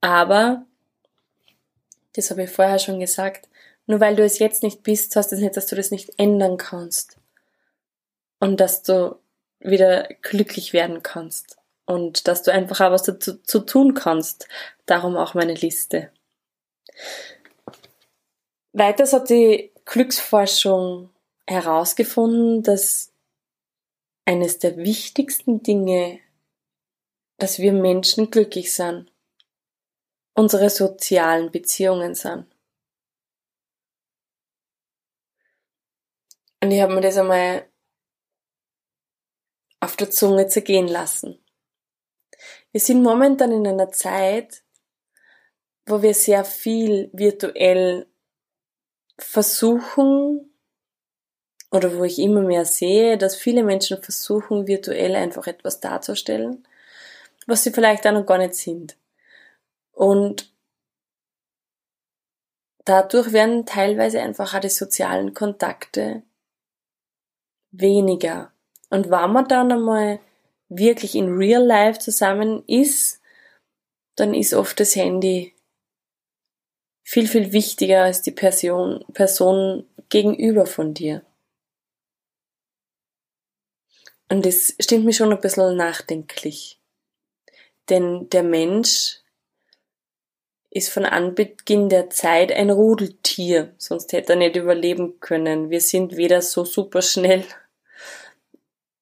Aber, 0.01 0.65
das 2.13 2.31
habe 2.31 2.43
ich 2.43 2.49
vorher 2.49 2.79
schon 2.79 2.99
gesagt, 2.99 3.49
nur 3.85 3.99
weil 3.99 4.15
du 4.15 4.23
es 4.23 4.39
jetzt 4.39 4.63
nicht 4.63 4.83
bist, 4.83 5.15
heißt 5.15 5.31
das 5.31 5.39
nicht, 5.39 5.57
dass 5.57 5.67
du 5.67 5.75
das 5.75 5.91
nicht 5.91 6.11
ändern 6.17 6.57
kannst. 6.57 7.17
Und 8.39 8.61
dass 8.61 8.83
du 8.83 9.17
wieder 9.59 10.07
glücklich 10.21 10.71
werden 10.71 11.03
kannst. 11.03 11.57
Und 11.85 12.27
dass 12.27 12.43
du 12.43 12.53
einfach 12.53 12.79
auch 12.79 12.91
was 12.91 13.03
dazu 13.03 13.35
zu 13.35 13.59
tun 13.59 13.95
kannst. 13.95 14.47
Darum 14.85 15.17
auch 15.17 15.33
meine 15.33 15.55
Liste. 15.55 16.11
Weiters 18.71 19.11
hat 19.11 19.29
die 19.29 19.71
Glücksforschung 19.85 21.09
herausgefunden, 21.47 22.63
dass 22.63 23.08
eines 24.29 24.59
der 24.59 24.77
wichtigsten 24.77 25.63
Dinge, 25.63 26.19
dass 27.39 27.57
wir 27.57 27.73
Menschen 27.73 28.29
glücklich 28.29 28.71
sind, 28.75 29.11
unsere 30.35 30.69
sozialen 30.69 31.49
Beziehungen 31.49 32.13
sind. 32.13 32.45
Und 36.61 36.69
ich 36.69 36.79
habe 36.79 36.93
mir 36.93 37.01
das 37.01 37.17
einmal 37.17 37.67
auf 39.79 39.95
der 39.95 40.11
Zunge 40.11 40.47
zergehen 40.47 40.87
lassen. 40.87 41.43
Wir 42.71 42.81
sind 42.81 43.01
momentan 43.01 43.51
in 43.51 43.65
einer 43.65 43.91
Zeit, 43.91 44.63
wo 45.87 46.03
wir 46.03 46.13
sehr 46.13 46.45
viel 46.45 47.09
virtuell 47.13 48.05
versuchen 49.17 50.48
oder 51.71 51.97
wo 51.97 52.03
ich 52.03 52.19
immer 52.19 52.41
mehr 52.41 52.65
sehe, 52.65 53.17
dass 53.17 53.35
viele 53.35 53.63
Menschen 53.63 54.01
versuchen, 54.01 54.67
virtuell 54.67 55.15
einfach 55.15 55.47
etwas 55.47 55.79
darzustellen, 55.79 56.67
was 57.45 57.63
sie 57.63 57.71
vielleicht 57.71 58.05
auch 58.07 58.13
noch 58.13 58.25
gar 58.25 58.37
nicht 58.37 58.55
sind. 58.55 58.97
Und 59.91 60.51
dadurch 62.85 63.33
werden 63.33 63.65
teilweise 63.65 64.21
einfach 64.21 64.55
auch 64.55 64.59
die 64.59 64.69
sozialen 64.69 65.33
Kontakte 65.33 66.23
weniger. 67.71 68.51
Und 68.89 69.11
wenn 69.11 69.31
man 69.31 69.47
dann 69.47 69.71
einmal 69.71 70.19
wirklich 70.69 71.15
in 71.15 71.37
real 71.37 71.63
life 71.63 71.99
zusammen 71.99 72.63
ist, 72.65 73.21
dann 74.15 74.33
ist 74.33 74.53
oft 74.53 74.79
das 74.79 74.95
Handy 74.95 75.53
viel, 77.03 77.27
viel 77.27 77.53
wichtiger 77.53 78.03
als 78.03 78.21
die 78.21 78.31
Person, 78.31 79.03
Person 79.13 79.87
gegenüber 80.09 80.65
von 80.65 80.93
dir. 80.93 81.23
Und 84.29 84.45
das 84.45 84.75
stimmt 84.79 85.05
mich 85.05 85.17
schon 85.17 85.33
ein 85.33 85.41
bisschen 85.41 85.75
nachdenklich. 85.75 86.79
Denn 87.89 88.29
der 88.29 88.43
Mensch 88.43 89.19
ist 90.69 90.89
von 90.89 91.05
Anbeginn 91.05 91.89
der 91.89 92.11
Zeit 92.11 92.51
ein 92.51 92.69
Rudeltier, 92.69 93.73
sonst 93.77 94.13
hätte 94.13 94.33
er 94.33 94.39
nicht 94.39 94.55
überleben 94.55 95.19
können. 95.19 95.71
Wir 95.71 95.81
sind 95.81 96.15
weder 96.15 96.43
so 96.43 96.63
super 96.63 97.01
schnell, 97.01 97.43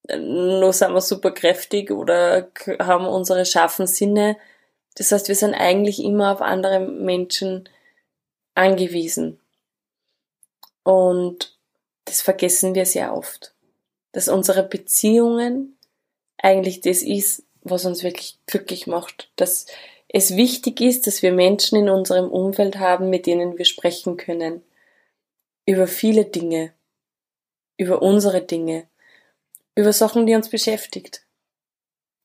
noch 0.09 0.71
sind 0.71 0.93
wir 0.93 1.01
super 1.01 1.31
kräftig 1.31 1.91
oder 1.91 2.49
haben 2.79 3.05
unsere 3.05 3.45
scharfen 3.45 3.87
Sinne. 3.87 4.37
Das 4.95 5.11
heißt, 5.11 5.27
wir 5.27 5.35
sind 5.35 5.53
eigentlich 5.53 6.01
immer 6.01 6.31
auf 6.31 6.41
andere 6.41 6.79
Menschen 6.79 7.67
angewiesen. 8.55 9.39
Und 10.83 11.59
das 12.05 12.21
vergessen 12.21 12.73
wir 12.73 12.85
sehr 12.85 13.13
oft. 13.13 13.53
Dass 14.17 14.29
unsere 14.29 14.63
Beziehungen 14.63 15.77
eigentlich 16.39 16.81
das 16.81 17.03
ist, 17.03 17.43
was 17.61 17.85
uns 17.85 18.01
wirklich 18.01 18.39
glücklich 18.47 18.87
macht. 18.87 19.29
Dass 19.35 19.67
es 20.07 20.35
wichtig 20.35 20.81
ist, 20.81 21.05
dass 21.05 21.21
wir 21.21 21.31
Menschen 21.31 21.77
in 21.77 21.87
unserem 21.87 22.31
Umfeld 22.31 22.79
haben, 22.79 23.11
mit 23.11 23.27
denen 23.27 23.59
wir 23.59 23.65
sprechen 23.65 24.17
können. 24.17 24.63
Über 25.67 25.85
viele 25.85 26.25
Dinge. 26.25 26.73
Über 27.77 28.01
unsere 28.01 28.41
Dinge. 28.41 28.87
Über 29.75 29.93
Sachen, 29.93 30.25
die 30.25 30.33
uns 30.33 30.49
beschäftigt. 30.49 31.21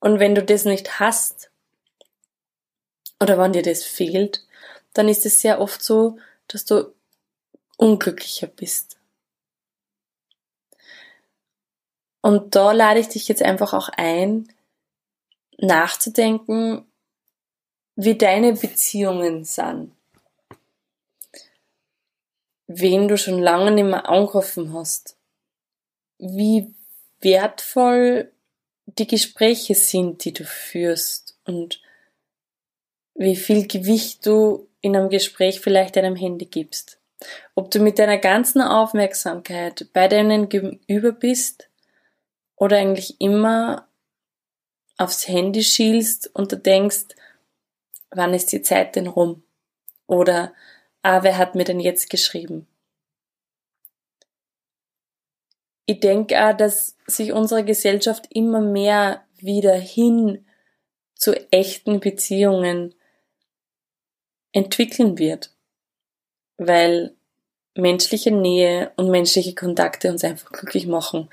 Und 0.01 0.19
wenn 0.19 0.35
du 0.35 0.43
das 0.43 0.65
nicht 0.65 0.99
hast, 0.99 1.51
oder 3.21 3.37
wenn 3.37 3.53
dir 3.53 3.63
das 3.63 3.85
fehlt, 3.85 4.47
dann 4.95 5.11
ist 5.11 5.27
es 5.27 5.43
sehr 5.43 5.61
oft 5.61 5.83
so, 5.83 6.17
dass 6.49 6.65
du 6.65 6.95
unglücklicher 7.77 8.47
bist. 8.47 8.97
Und 12.23 12.55
da 12.55 12.73
lade 12.73 13.01
ich 13.01 13.09
dich 13.09 13.29
jetzt 13.29 13.43
einfach 13.43 13.75
auch 13.75 13.89
ein, 13.89 14.49
nachzudenken, 15.59 16.87
wie 17.97 18.17
deine 18.17 18.55
Beziehungen 18.55 19.45
sind. 19.45 19.93
Wen 22.69 23.09
du 23.09 23.19
schon 23.19 23.43
lange 23.43 23.73
nicht 23.73 23.85
mehr 23.85 24.09
angerufen 24.09 24.73
hast. 24.73 25.17
Wie 26.19 26.73
wertvoll 27.21 28.33
die 28.87 29.07
Gespräche 29.07 29.75
sind, 29.75 30.25
die 30.25 30.33
du 30.33 30.45
führst 30.45 31.37
und 31.45 31.83
wie 33.15 33.37
viel 33.37 33.67
Gewicht 33.67 34.25
du 34.27 34.69
in 34.81 34.97
einem 34.97 35.11
Gespräch 35.11 35.61
vielleicht 35.61 35.97
deinem 35.97 36.17
Handy 36.17 36.47
gibst. 36.47 36.99
Ob 37.55 37.71
du 37.71 37.81
mit 37.81 37.99
deiner 37.99 38.19
ganzen 38.19 38.63
Aufmerksamkeit 38.63 39.89
bei 39.93 40.09
deinem 40.09 40.49
Gegenüber 40.49 41.13
bist 41.13 41.69
oder 42.63 42.77
eigentlich 42.77 43.21
immer 43.21 43.89
aufs 44.97 45.27
Handy 45.27 45.65
schielst 45.65 46.31
und 46.33 46.53
du 46.53 46.57
denkst, 46.57 47.07
wann 48.11 48.35
ist 48.35 48.53
die 48.53 48.63
Zeit 48.63 48.95
denn 48.95 49.09
rum? 49.09 49.43
Oder, 50.07 50.55
ah, 51.03 51.25
wer 51.25 51.39
hat 51.39 51.57
mir 51.57 51.65
denn 51.65 51.81
jetzt 51.81 52.09
geschrieben? 52.09 52.69
Ich 55.87 55.99
denke 55.99 56.41
auch, 56.41 56.57
dass 56.57 56.97
sich 57.05 57.33
unsere 57.33 57.65
Gesellschaft 57.65 58.29
immer 58.31 58.61
mehr 58.61 59.25
wieder 59.39 59.75
hin 59.75 60.47
zu 61.17 61.35
echten 61.51 61.99
Beziehungen 61.99 62.95
entwickeln 64.53 65.19
wird, 65.19 65.53
weil 66.59 67.17
menschliche 67.75 68.31
Nähe 68.31 68.93
und 68.95 69.11
menschliche 69.11 69.57
Kontakte 69.57 70.13
uns 70.13 70.23
einfach 70.23 70.53
glücklich 70.53 70.87
machen 70.87 71.29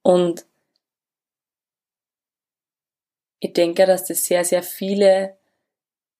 Und 0.00 0.46
ich 3.42 3.52
denke, 3.54 3.86
dass 3.86 4.04
das 4.04 4.24
sehr, 4.24 4.44
sehr 4.44 4.62
viele 4.62 5.36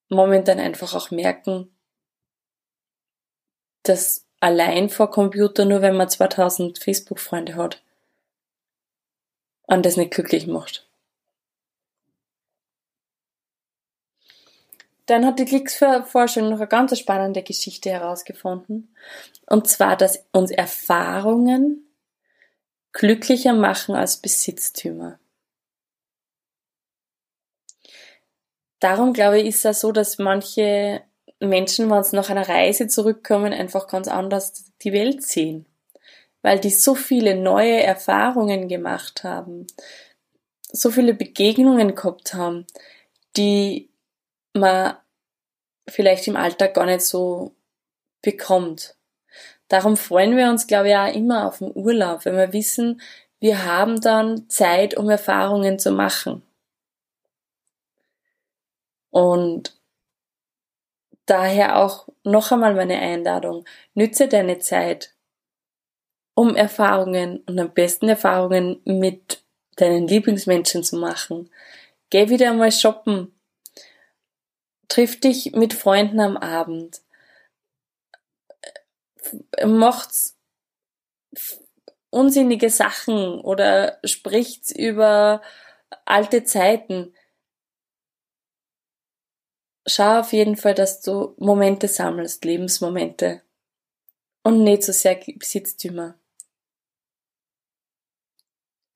momentan 0.09 0.59
einfach 0.59 0.93
auch 0.97 1.12
merken, 1.12 1.73
dass 3.85 4.26
allein 4.41 4.91
vor 4.91 5.09
Computer, 5.09 5.64
nur 5.64 5.83
wenn 5.83 5.97
man 5.97 6.11
2000 6.11 6.81
Facebook-Freunde 6.81 7.55
hat, 7.55 7.81
an 9.69 9.85
das 9.85 9.97
nicht 9.97 10.11
glücklich 10.11 10.49
macht. 10.49 10.88
Dann 15.07 15.25
hat 15.25 15.38
die 15.38 15.45
Glücksforschung 15.45 16.50
noch 16.50 16.59
eine 16.59 16.67
ganz 16.67 16.99
spannende 16.99 17.45
Geschichte 17.45 17.91
herausgefunden. 17.91 18.93
Und 19.47 19.69
zwar, 19.69 19.97
dass 19.97 20.26
uns 20.33 20.50
Erfahrungen 20.50 21.87
glücklicher 22.91 23.52
machen 23.52 23.95
als 23.95 24.17
Besitztümer. 24.17 25.21
Darum 28.83 29.12
glaube 29.12 29.39
ich, 29.39 29.47
ist 29.47 29.65
es 29.65 29.79
so, 29.79 29.93
dass 29.93 30.19
manche 30.19 31.03
Menschen, 31.39 31.89
wenn 31.89 32.03
sie 32.03 32.17
nach 32.17 32.31
einer 32.31 32.49
Reise 32.49 32.89
zurückkommen, 32.89 33.53
einfach 33.53 33.87
ganz 33.87 34.09
anders 34.09 34.73
die 34.83 34.93
Welt 34.93 35.23
sehen. 35.23 35.67
Weil 36.43 36.59
die 36.59 36.71
so 36.71 36.97
viele 36.97 37.37
neue 37.37 37.81
Erfahrungen 37.81 38.67
gemacht 38.67 39.23
haben, 39.23 39.69
so 40.73 40.91
viele 40.91 41.15
Begegnungen 41.15 41.95
gehabt 41.95 42.35
haben, 42.35 42.67
die 43.37 43.89
man 44.53 44.97
vielleicht 45.89 46.27
im 46.27 46.35
Alltag 46.35 46.75
gar 46.75 46.87
nicht 46.87 47.03
so 47.03 47.55
bekommt. 48.21 48.97
Darum 49.69 49.97
freuen 49.97 50.37
wir 50.37 50.49
uns, 50.49 50.67
glaube 50.67 50.89
ich, 50.89 50.97
auch 50.97 51.15
immer 51.15 51.47
auf 51.47 51.59
den 51.59 51.71
Urlaub, 51.73 52.25
wenn 52.25 52.37
wir 52.37 52.53
wissen, 52.53 53.01
wir 53.39 53.65
haben 53.65 54.01
dann 54.01 54.49
Zeit, 54.49 54.97
um 54.97 55.09
Erfahrungen 55.09 55.79
zu 55.79 55.93
machen. 55.93 56.43
Und 59.12 59.78
daher 61.26 61.78
auch 61.78 62.09
noch 62.25 62.50
einmal 62.50 62.75
meine 62.75 62.99
Einladung. 62.99 63.64
Nütze 63.95 64.26
deine 64.26 64.59
Zeit, 64.59 65.14
um 66.35 66.57
Erfahrungen 66.57 67.45
und 67.47 67.61
am 67.61 67.73
besten 67.73 68.09
Erfahrungen 68.09 68.81
mit 68.85 69.45
deinen 69.76 70.09
Lieblingsmenschen 70.09 70.83
zu 70.83 70.97
machen. 70.97 71.50
Geh 72.11 72.31
wieder 72.31 72.50
einmal 72.50 72.73
shoppen. 72.73 73.38
Triff 74.88 75.21
dich 75.21 75.52
mit 75.52 75.75
Freunden 75.75 76.21
am 76.21 76.37
Abend. 76.38 77.02
Macht's 79.64 80.38
unsinnige 82.11 82.71
Sachen 82.71 83.40
oder 83.40 83.99
spricht's 84.04 84.71
über 84.71 85.42
alte 86.07 86.45
Zeiten 86.45 87.14
schau 89.87 90.21
auf 90.21 90.33
jeden 90.33 90.57
Fall, 90.57 90.75
dass 90.75 91.01
du 91.01 91.35
Momente 91.39 91.89
sammelst, 91.89 92.45
Lebensmomente. 92.45 93.43
Und 94.45 94.65
nicht 94.65 94.83
so 94.83 94.93
sehr 94.93 95.15
Besitztümer. 95.15 96.15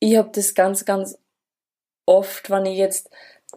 Ich 0.00 0.16
hab 0.16 0.32
das 0.32 0.54
ganz, 0.54 0.84
ganz 0.84 1.18
oft, 2.04 2.50
wenn 2.50 2.66
ich 2.66 2.78
jetzt, 2.78 3.10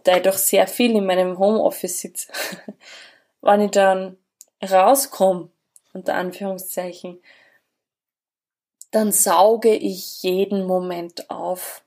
da 0.04 0.16
ich 0.16 0.22
doch 0.22 0.38
sehr 0.38 0.66
viel 0.66 0.92
in 0.92 1.06
meinem 1.06 1.38
Homeoffice 1.38 2.00
sitze, 2.00 2.32
wenn 3.40 3.62
ich 3.62 3.70
dann 3.72 4.16
rauskomme, 4.62 5.50
unter 5.92 6.14
Anführungszeichen, 6.14 7.20
dann 8.90 9.12
sauge 9.12 9.74
ich 9.74 10.22
jeden 10.22 10.66
Moment 10.66 11.30
auf. 11.30 11.84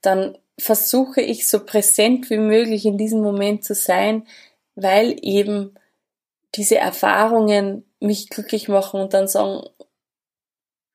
Dann 0.00 0.38
versuche 0.58 1.20
ich 1.20 1.48
so 1.48 1.64
präsent 1.64 2.30
wie 2.30 2.38
möglich 2.38 2.84
in 2.84 2.98
diesem 2.98 3.20
Moment 3.20 3.64
zu 3.64 3.74
sein, 3.74 4.26
weil 4.82 5.16
eben 5.22 5.74
diese 6.54 6.78
Erfahrungen 6.78 7.84
mich 8.00 8.30
glücklich 8.30 8.68
machen 8.68 9.00
und 9.00 9.14
dann 9.14 9.28
sagen, 9.28 9.68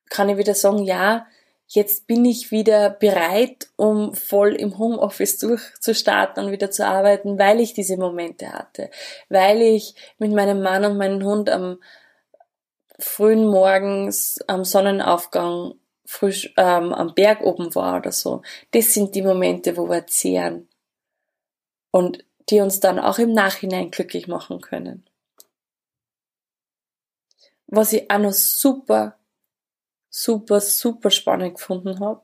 kann 0.08 0.28
ich 0.28 0.36
wieder 0.36 0.54
sagen, 0.54 0.84
ja, 0.84 1.26
jetzt 1.66 2.06
bin 2.06 2.24
ich 2.24 2.50
wieder 2.50 2.90
bereit, 2.90 3.68
um 3.76 4.14
voll 4.14 4.54
im 4.54 4.78
Homeoffice 4.78 5.38
durchzustarten 5.38 6.44
und 6.44 6.52
wieder 6.52 6.70
zu 6.70 6.86
arbeiten, 6.86 7.38
weil 7.38 7.60
ich 7.60 7.74
diese 7.74 7.96
Momente 7.96 8.52
hatte, 8.52 8.90
weil 9.28 9.60
ich 9.62 9.94
mit 10.18 10.32
meinem 10.32 10.62
Mann 10.62 10.84
und 10.84 10.96
meinem 10.96 11.22
Hund 11.24 11.50
am 11.50 11.78
frühen 12.98 13.46
Morgens 13.46 14.38
am 14.46 14.64
Sonnenaufgang 14.64 15.74
frisch 16.06 16.52
ähm, 16.56 16.92
am 16.92 17.14
Berg 17.14 17.40
oben 17.40 17.74
war 17.74 17.98
oder 17.98 18.12
so. 18.12 18.42
Das 18.70 18.92
sind 18.94 19.14
die 19.14 19.22
Momente, 19.22 19.76
wo 19.76 19.88
wir 19.88 20.06
zehren. 20.06 20.68
Und 21.90 22.24
die 22.50 22.60
uns 22.60 22.80
dann 22.80 22.98
auch 22.98 23.18
im 23.18 23.32
Nachhinein 23.32 23.90
glücklich 23.90 24.28
machen 24.28 24.60
können. 24.60 25.04
Was 27.66 27.92
ich 27.92 28.10
auch 28.10 28.18
noch 28.18 28.32
super, 28.32 29.18
super, 30.10 30.60
super 30.60 31.10
spannend 31.10 31.54
gefunden 31.54 32.00
habe, 32.00 32.22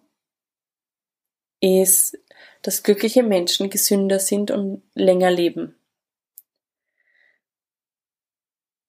ist, 1.60 2.18
dass 2.62 2.82
glückliche 2.82 3.22
Menschen 3.22 3.70
gesünder 3.70 4.18
sind 4.18 4.50
und 4.50 4.82
länger 4.94 5.30
leben. 5.30 5.74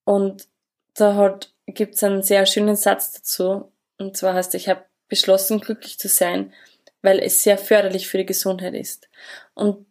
Und 0.04 0.48
da 0.94 1.16
hat, 1.16 1.54
gibt's 1.68 2.04
einen 2.04 2.24
sehr 2.24 2.46
schönen 2.46 2.76
Satz 2.76 3.12
dazu. 3.14 3.72
Und 3.98 4.18
zwar 4.18 4.34
heißt, 4.34 4.56
ich 4.56 4.68
habe 4.68 4.86
beschlossen, 5.08 5.60
glücklich 5.60 6.00
zu 6.00 6.08
sein, 6.08 6.54
weil 7.02 7.20
es 7.20 7.44
sehr 7.44 7.58
förderlich 7.58 8.08
für 8.08 8.18
die 8.18 8.26
Gesundheit 8.26 8.74
ist. 8.74 9.10
Und 9.54 9.86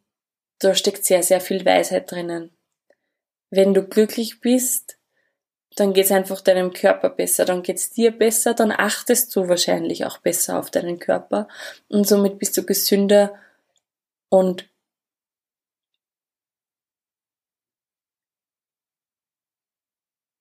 da 0.60 0.74
steckt 0.74 1.04
sehr, 1.04 1.22
sehr 1.22 1.40
viel 1.40 1.64
Weisheit 1.64 2.10
drinnen. 2.10 2.56
Wenn 3.50 3.74
du 3.74 3.82
glücklich 3.82 4.40
bist, 4.40 4.98
dann 5.76 5.92
geht's 5.92 6.12
einfach 6.12 6.40
deinem 6.40 6.72
Körper 6.72 7.10
besser, 7.10 7.44
dann 7.44 7.62
geht's 7.62 7.90
dir 7.90 8.16
besser, 8.16 8.54
dann 8.54 8.70
achtest 8.70 9.34
du 9.34 9.48
wahrscheinlich 9.48 10.04
auch 10.04 10.18
besser 10.18 10.58
auf 10.58 10.70
deinen 10.70 10.98
Körper 10.98 11.48
und 11.88 12.06
somit 12.06 12.38
bist 12.38 12.56
du 12.56 12.64
gesünder 12.64 13.34
und 14.28 14.68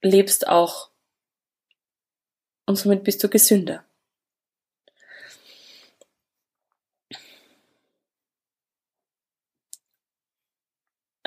lebst 0.02 0.48
auch 0.48 0.92
und 2.66 2.76
somit 2.76 3.04
bist 3.04 3.24
du 3.24 3.30
gesünder. 3.30 3.88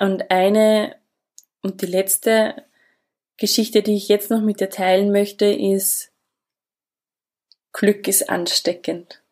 Und 0.03 0.33
eine 0.33 0.97
und 1.63 1.81
die 1.81 1.87
letzte 1.87 2.65
Geschichte, 3.37 3.85
die 3.85 3.95
ich 3.95 4.09
jetzt 4.09 4.33
noch 4.33 4.41
mit 4.41 4.59
dir 4.59 4.69
teilen 4.69 5.13
möchte, 5.13 5.45
ist, 5.45 6.11
Glück 7.73 8.09
ist 8.09 8.29
ansteckend. 8.29 9.23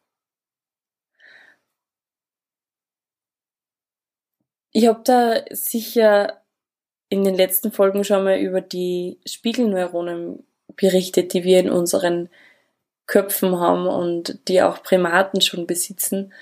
Ich 4.70 4.86
habe 4.86 5.00
da 5.02 5.44
sicher 5.50 6.40
in 7.08 7.24
den 7.24 7.34
letzten 7.34 7.72
Folgen 7.72 8.04
schon 8.04 8.22
mal 8.22 8.38
über 8.38 8.60
die 8.60 9.18
Spiegelneuronen 9.26 10.46
berichtet, 10.76 11.32
die 11.32 11.42
wir 11.42 11.58
in 11.58 11.68
unseren 11.68 12.28
Köpfen 13.06 13.58
haben 13.58 13.88
und 13.88 14.38
die 14.46 14.62
auch 14.62 14.84
Primaten 14.84 15.40
schon 15.40 15.66
besitzen. 15.66 16.32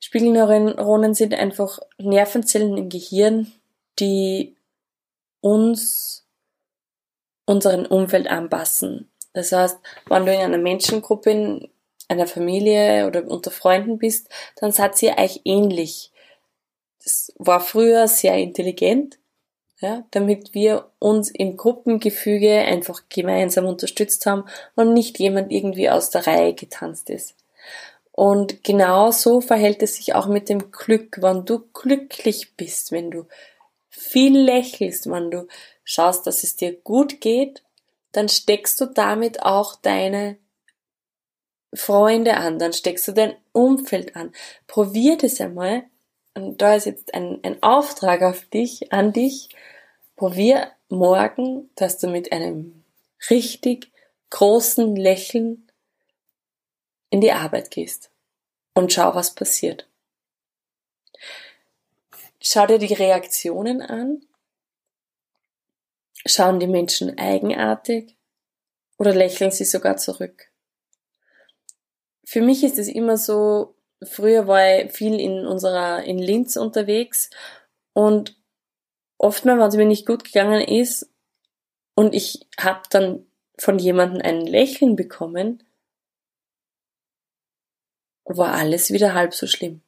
Spiegelneuronen 0.00 1.14
sind 1.14 1.34
einfach 1.34 1.80
Nervenzellen 1.98 2.76
im 2.76 2.88
Gehirn, 2.88 3.52
die 3.98 4.56
uns 5.40 6.26
unseren 7.46 7.86
Umfeld 7.86 8.28
anpassen. 8.28 9.10
Das 9.32 9.52
heißt, 9.52 9.78
wenn 10.06 10.26
du 10.26 10.34
in 10.34 10.40
einer 10.40 10.58
Menschengruppe, 10.58 11.30
in 11.30 11.68
einer 12.08 12.26
Familie 12.26 13.06
oder 13.06 13.26
unter 13.26 13.50
Freunden 13.50 13.98
bist, 13.98 14.28
dann 14.56 14.72
seid 14.72 15.02
ihr 15.02 15.16
euch 15.18 15.42
ähnlich. 15.44 16.10
Das 17.02 17.32
war 17.38 17.60
früher 17.60 18.08
sehr 18.08 18.36
intelligent, 18.36 19.18
ja, 19.80 20.04
damit 20.10 20.54
wir 20.54 20.90
uns 20.98 21.30
im 21.30 21.56
Gruppengefüge 21.56 22.58
einfach 22.58 23.02
gemeinsam 23.08 23.66
unterstützt 23.66 24.26
haben 24.26 24.44
und 24.74 24.92
nicht 24.92 25.18
jemand 25.18 25.52
irgendwie 25.52 25.90
aus 25.90 26.10
der 26.10 26.26
Reihe 26.26 26.54
getanzt 26.54 27.10
ist. 27.10 27.34
Und 28.18 28.64
genau 28.64 29.12
so 29.12 29.40
verhält 29.40 29.80
es 29.80 29.94
sich 29.94 30.16
auch 30.16 30.26
mit 30.26 30.48
dem 30.48 30.72
Glück. 30.72 31.22
Wenn 31.22 31.44
du 31.44 31.60
glücklich 31.72 32.56
bist, 32.56 32.90
wenn 32.90 33.12
du 33.12 33.28
viel 33.90 34.36
lächelst, 34.36 35.08
wenn 35.08 35.30
du 35.30 35.46
schaust, 35.84 36.26
dass 36.26 36.42
es 36.42 36.56
dir 36.56 36.72
gut 36.72 37.20
geht, 37.20 37.62
dann 38.10 38.28
steckst 38.28 38.80
du 38.80 38.86
damit 38.86 39.44
auch 39.44 39.76
deine 39.76 40.36
Freunde 41.72 42.38
an, 42.38 42.58
dann 42.58 42.72
steckst 42.72 43.06
du 43.06 43.12
dein 43.12 43.36
Umfeld 43.52 44.16
an. 44.16 44.32
Probier 44.66 45.16
das 45.16 45.40
einmal. 45.40 45.84
Und 46.34 46.60
da 46.60 46.74
ist 46.74 46.86
jetzt 46.86 47.14
ein, 47.14 47.38
ein 47.44 47.62
Auftrag 47.62 48.22
auf 48.22 48.46
dich, 48.46 48.92
an 48.92 49.12
dich. 49.12 49.50
Probier 50.16 50.72
morgen, 50.88 51.70
dass 51.76 51.98
du 51.98 52.08
mit 52.08 52.32
einem 52.32 52.82
richtig 53.30 53.92
großen 54.30 54.96
Lächeln 54.96 55.67
in 57.10 57.20
die 57.20 57.32
Arbeit 57.32 57.70
gehst. 57.70 58.10
und 58.74 58.92
schau, 58.92 59.12
was 59.14 59.34
passiert. 59.34 59.88
Schau 62.40 62.64
dir 62.66 62.78
die 62.78 62.94
Reaktionen 62.94 63.82
an. 63.82 64.24
Schauen 66.24 66.60
die 66.60 66.68
Menschen 66.68 67.18
eigenartig 67.18 68.16
oder 68.98 69.14
lächeln 69.14 69.50
sie 69.50 69.64
sogar 69.64 69.96
zurück? 69.96 70.50
Für 72.24 72.40
mich 72.40 72.62
ist 72.62 72.78
es 72.78 72.88
immer 72.88 73.16
so, 73.16 73.74
früher 74.02 74.46
war 74.46 74.84
ich 74.84 74.92
viel 74.92 75.18
in 75.18 75.46
unserer, 75.46 76.04
in 76.04 76.18
Linz 76.18 76.56
unterwegs 76.56 77.30
und 77.94 78.36
oftmals, 79.16 79.58
wenn 79.58 79.68
es 79.68 79.76
mir 79.76 79.86
nicht 79.86 80.06
gut 80.06 80.24
gegangen 80.24 80.60
ist 80.60 81.10
und 81.94 82.14
ich 82.14 82.46
habe 82.60 82.82
dann 82.90 83.26
von 83.58 83.78
jemandem 83.78 84.22
ein 84.22 84.46
Lächeln 84.46 84.94
bekommen, 84.94 85.64
war 88.28 88.54
alles 88.54 88.92
wieder 88.92 89.14
halb 89.14 89.34
so 89.34 89.46
schlimm. 89.46 89.80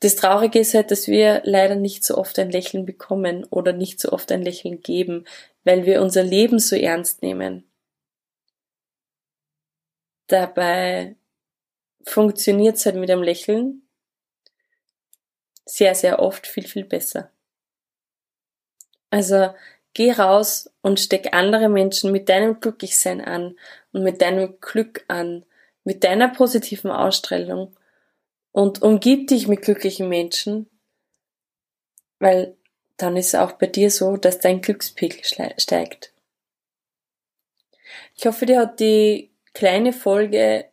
Das 0.00 0.14
Traurige 0.14 0.60
ist 0.60 0.74
halt, 0.74 0.90
dass 0.90 1.08
wir 1.08 1.42
leider 1.44 1.74
nicht 1.74 2.04
so 2.04 2.16
oft 2.16 2.38
ein 2.38 2.50
Lächeln 2.50 2.86
bekommen 2.86 3.44
oder 3.50 3.72
nicht 3.72 4.00
so 4.00 4.12
oft 4.12 4.30
ein 4.30 4.42
Lächeln 4.42 4.80
geben, 4.80 5.24
weil 5.64 5.86
wir 5.86 6.00
unser 6.02 6.22
Leben 6.22 6.60
so 6.60 6.76
ernst 6.76 7.22
nehmen. 7.22 7.64
Dabei 10.28 11.16
funktioniert 12.04 12.76
es 12.76 12.86
halt 12.86 12.96
mit 12.96 13.10
einem 13.10 13.22
Lächeln 13.22 13.82
sehr, 15.64 15.94
sehr 15.94 16.20
oft 16.20 16.46
viel, 16.46 16.66
viel 16.66 16.84
besser. 16.84 17.30
Also 19.10 19.54
geh 19.94 20.12
raus 20.12 20.70
und 20.80 21.00
steck 21.00 21.34
andere 21.34 21.68
Menschen 21.68 22.12
mit 22.12 22.28
deinem 22.28 22.60
Glücklichsein 22.60 23.20
an 23.20 23.58
und 23.92 24.02
mit 24.02 24.22
deinem 24.22 24.60
Glück 24.60 25.04
an, 25.08 25.44
mit 25.88 26.04
deiner 26.04 26.28
positiven 26.28 26.90
Ausstrahlung 26.90 27.74
und 28.52 28.82
umgib 28.82 29.28
dich 29.28 29.48
mit 29.48 29.62
glücklichen 29.62 30.06
Menschen, 30.06 30.68
weil 32.18 32.58
dann 32.98 33.16
ist 33.16 33.28
es 33.28 33.34
auch 33.36 33.52
bei 33.52 33.68
dir 33.68 33.90
so, 33.90 34.18
dass 34.18 34.38
dein 34.38 34.60
Glückspegel 34.60 35.24
steigt. 35.24 36.12
Ich 38.14 38.26
hoffe, 38.26 38.44
dir 38.44 38.58
hat 38.60 38.80
die 38.80 39.30
kleine 39.54 39.94
Folge 39.94 40.66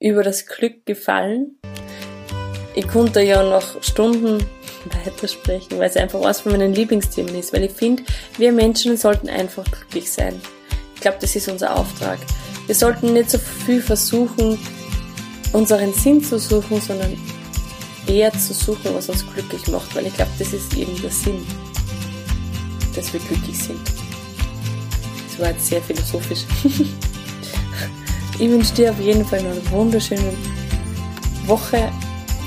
über 0.00 0.22
das 0.22 0.46
Glück 0.46 0.86
gefallen. 0.86 1.58
Ich 2.74 2.88
konnte 2.88 3.20
ja 3.20 3.42
noch 3.42 3.82
Stunden 3.82 4.38
weitersprechen, 5.04 5.78
weil 5.78 5.90
es 5.90 5.98
einfach 5.98 6.22
was 6.22 6.40
von 6.40 6.52
meinen 6.52 6.72
Lieblingsthemen 6.72 7.34
ist, 7.34 7.52
weil 7.52 7.64
ich 7.64 7.72
finde, 7.72 8.04
wir 8.38 8.52
Menschen 8.52 8.96
sollten 8.96 9.28
einfach 9.28 9.70
glücklich 9.70 10.10
sein. 10.10 10.40
Ich 10.94 11.02
glaube, 11.02 11.18
das 11.20 11.36
ist 11.36 11.50
unser 11.50 11.76
Auftrag. 11.76 12.18
Wir 12.66 12.74
sollten 12.74 13.12
nicht 13.12 13.30
so 13.30 13.38
viel 13.38 13.82
versuchen, 13.82 14.58
unseren 15.52 15.92
Sinn 15.92 16.22
zu 16.22 16.38
suchen, 16.38 16.80
sondern 16.80 17.16
eher 18.06 18.32
zu 18.32 18.54
suchen, 18.54 18.94
was 18.94 19.08
uns 19.08 19.24
glücklich 19.26 19.66
macht, 19.68 19.94
weil 19.94 20.06
ich 20.06 20.14
glaube, 20.14 20.30
das 20.38 20.52
ist 20.52 20.74
eben 20.74 21.00
der 21.00 21.10
Sinn, 21.10 21.46
dass 22.94 23.12
wir 23.12 23.20
glücklich 23.20 23.58
sind. 23.58 23.80
Das 25.28 25.38
war 25.38 25.50
jetzt 25.50 25.66
sehr 25.66 25.82
philosophisch. 25.82 26.44
ich 28.38 28.48
wünsche 28.50 28.74
dir 28.74 28.90
auf 28.90 29.00
jeden 29.00 29.24
Fall 29.24 29.40
eine 29.40 29.70
wunderschöne 29.70 30.32
Woche. 31.46 31.90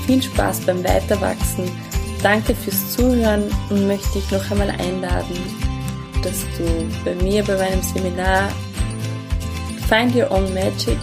Viel 0.06 0.22
Spaß 0.22 0.60
beim 0.60 0.82
Weiterwachsen. 0.82 1.70
Danke 2.22 2.54
fürs 2.54 2.92
Zuhören 2.92 3.44
und 3.70 3.86
möchte 3.86 4.18
dich 4.18 4.30
noch 4.30 4.50
einmal 4.50 4.70
einladen, 4.70 5.36
dass 6.22 6.40
du 6.56 6.88
bei 7.04 7.14
mir 7.22 7.44
bei 7.44 7.56
meinem 7.56 7.82
Seminar 7.82 8.50
Find 9.88 10.14
Your 10.14 10.30
Own 10.30 10.52
Magic 10.52 10.98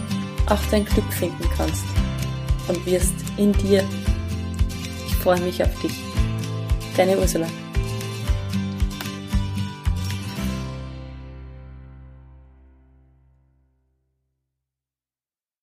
auch 0.47 0.59
dein 0.69 0.85
Glück 0.85 1.11
finden 1.11 1.43
kannst 1.57 1.85
und 2.67 2.85
wirst 2.85 3.15
in 3.37 3.51
dir. 3.53 3.83
Ich 5.07 5.15
freue 5.15 5.41
mich 5.41 5.63
auf 5.63 5.81
dich. 5.81 5.93
Deine 6.95 7.17
Ursula. 7.17 7.47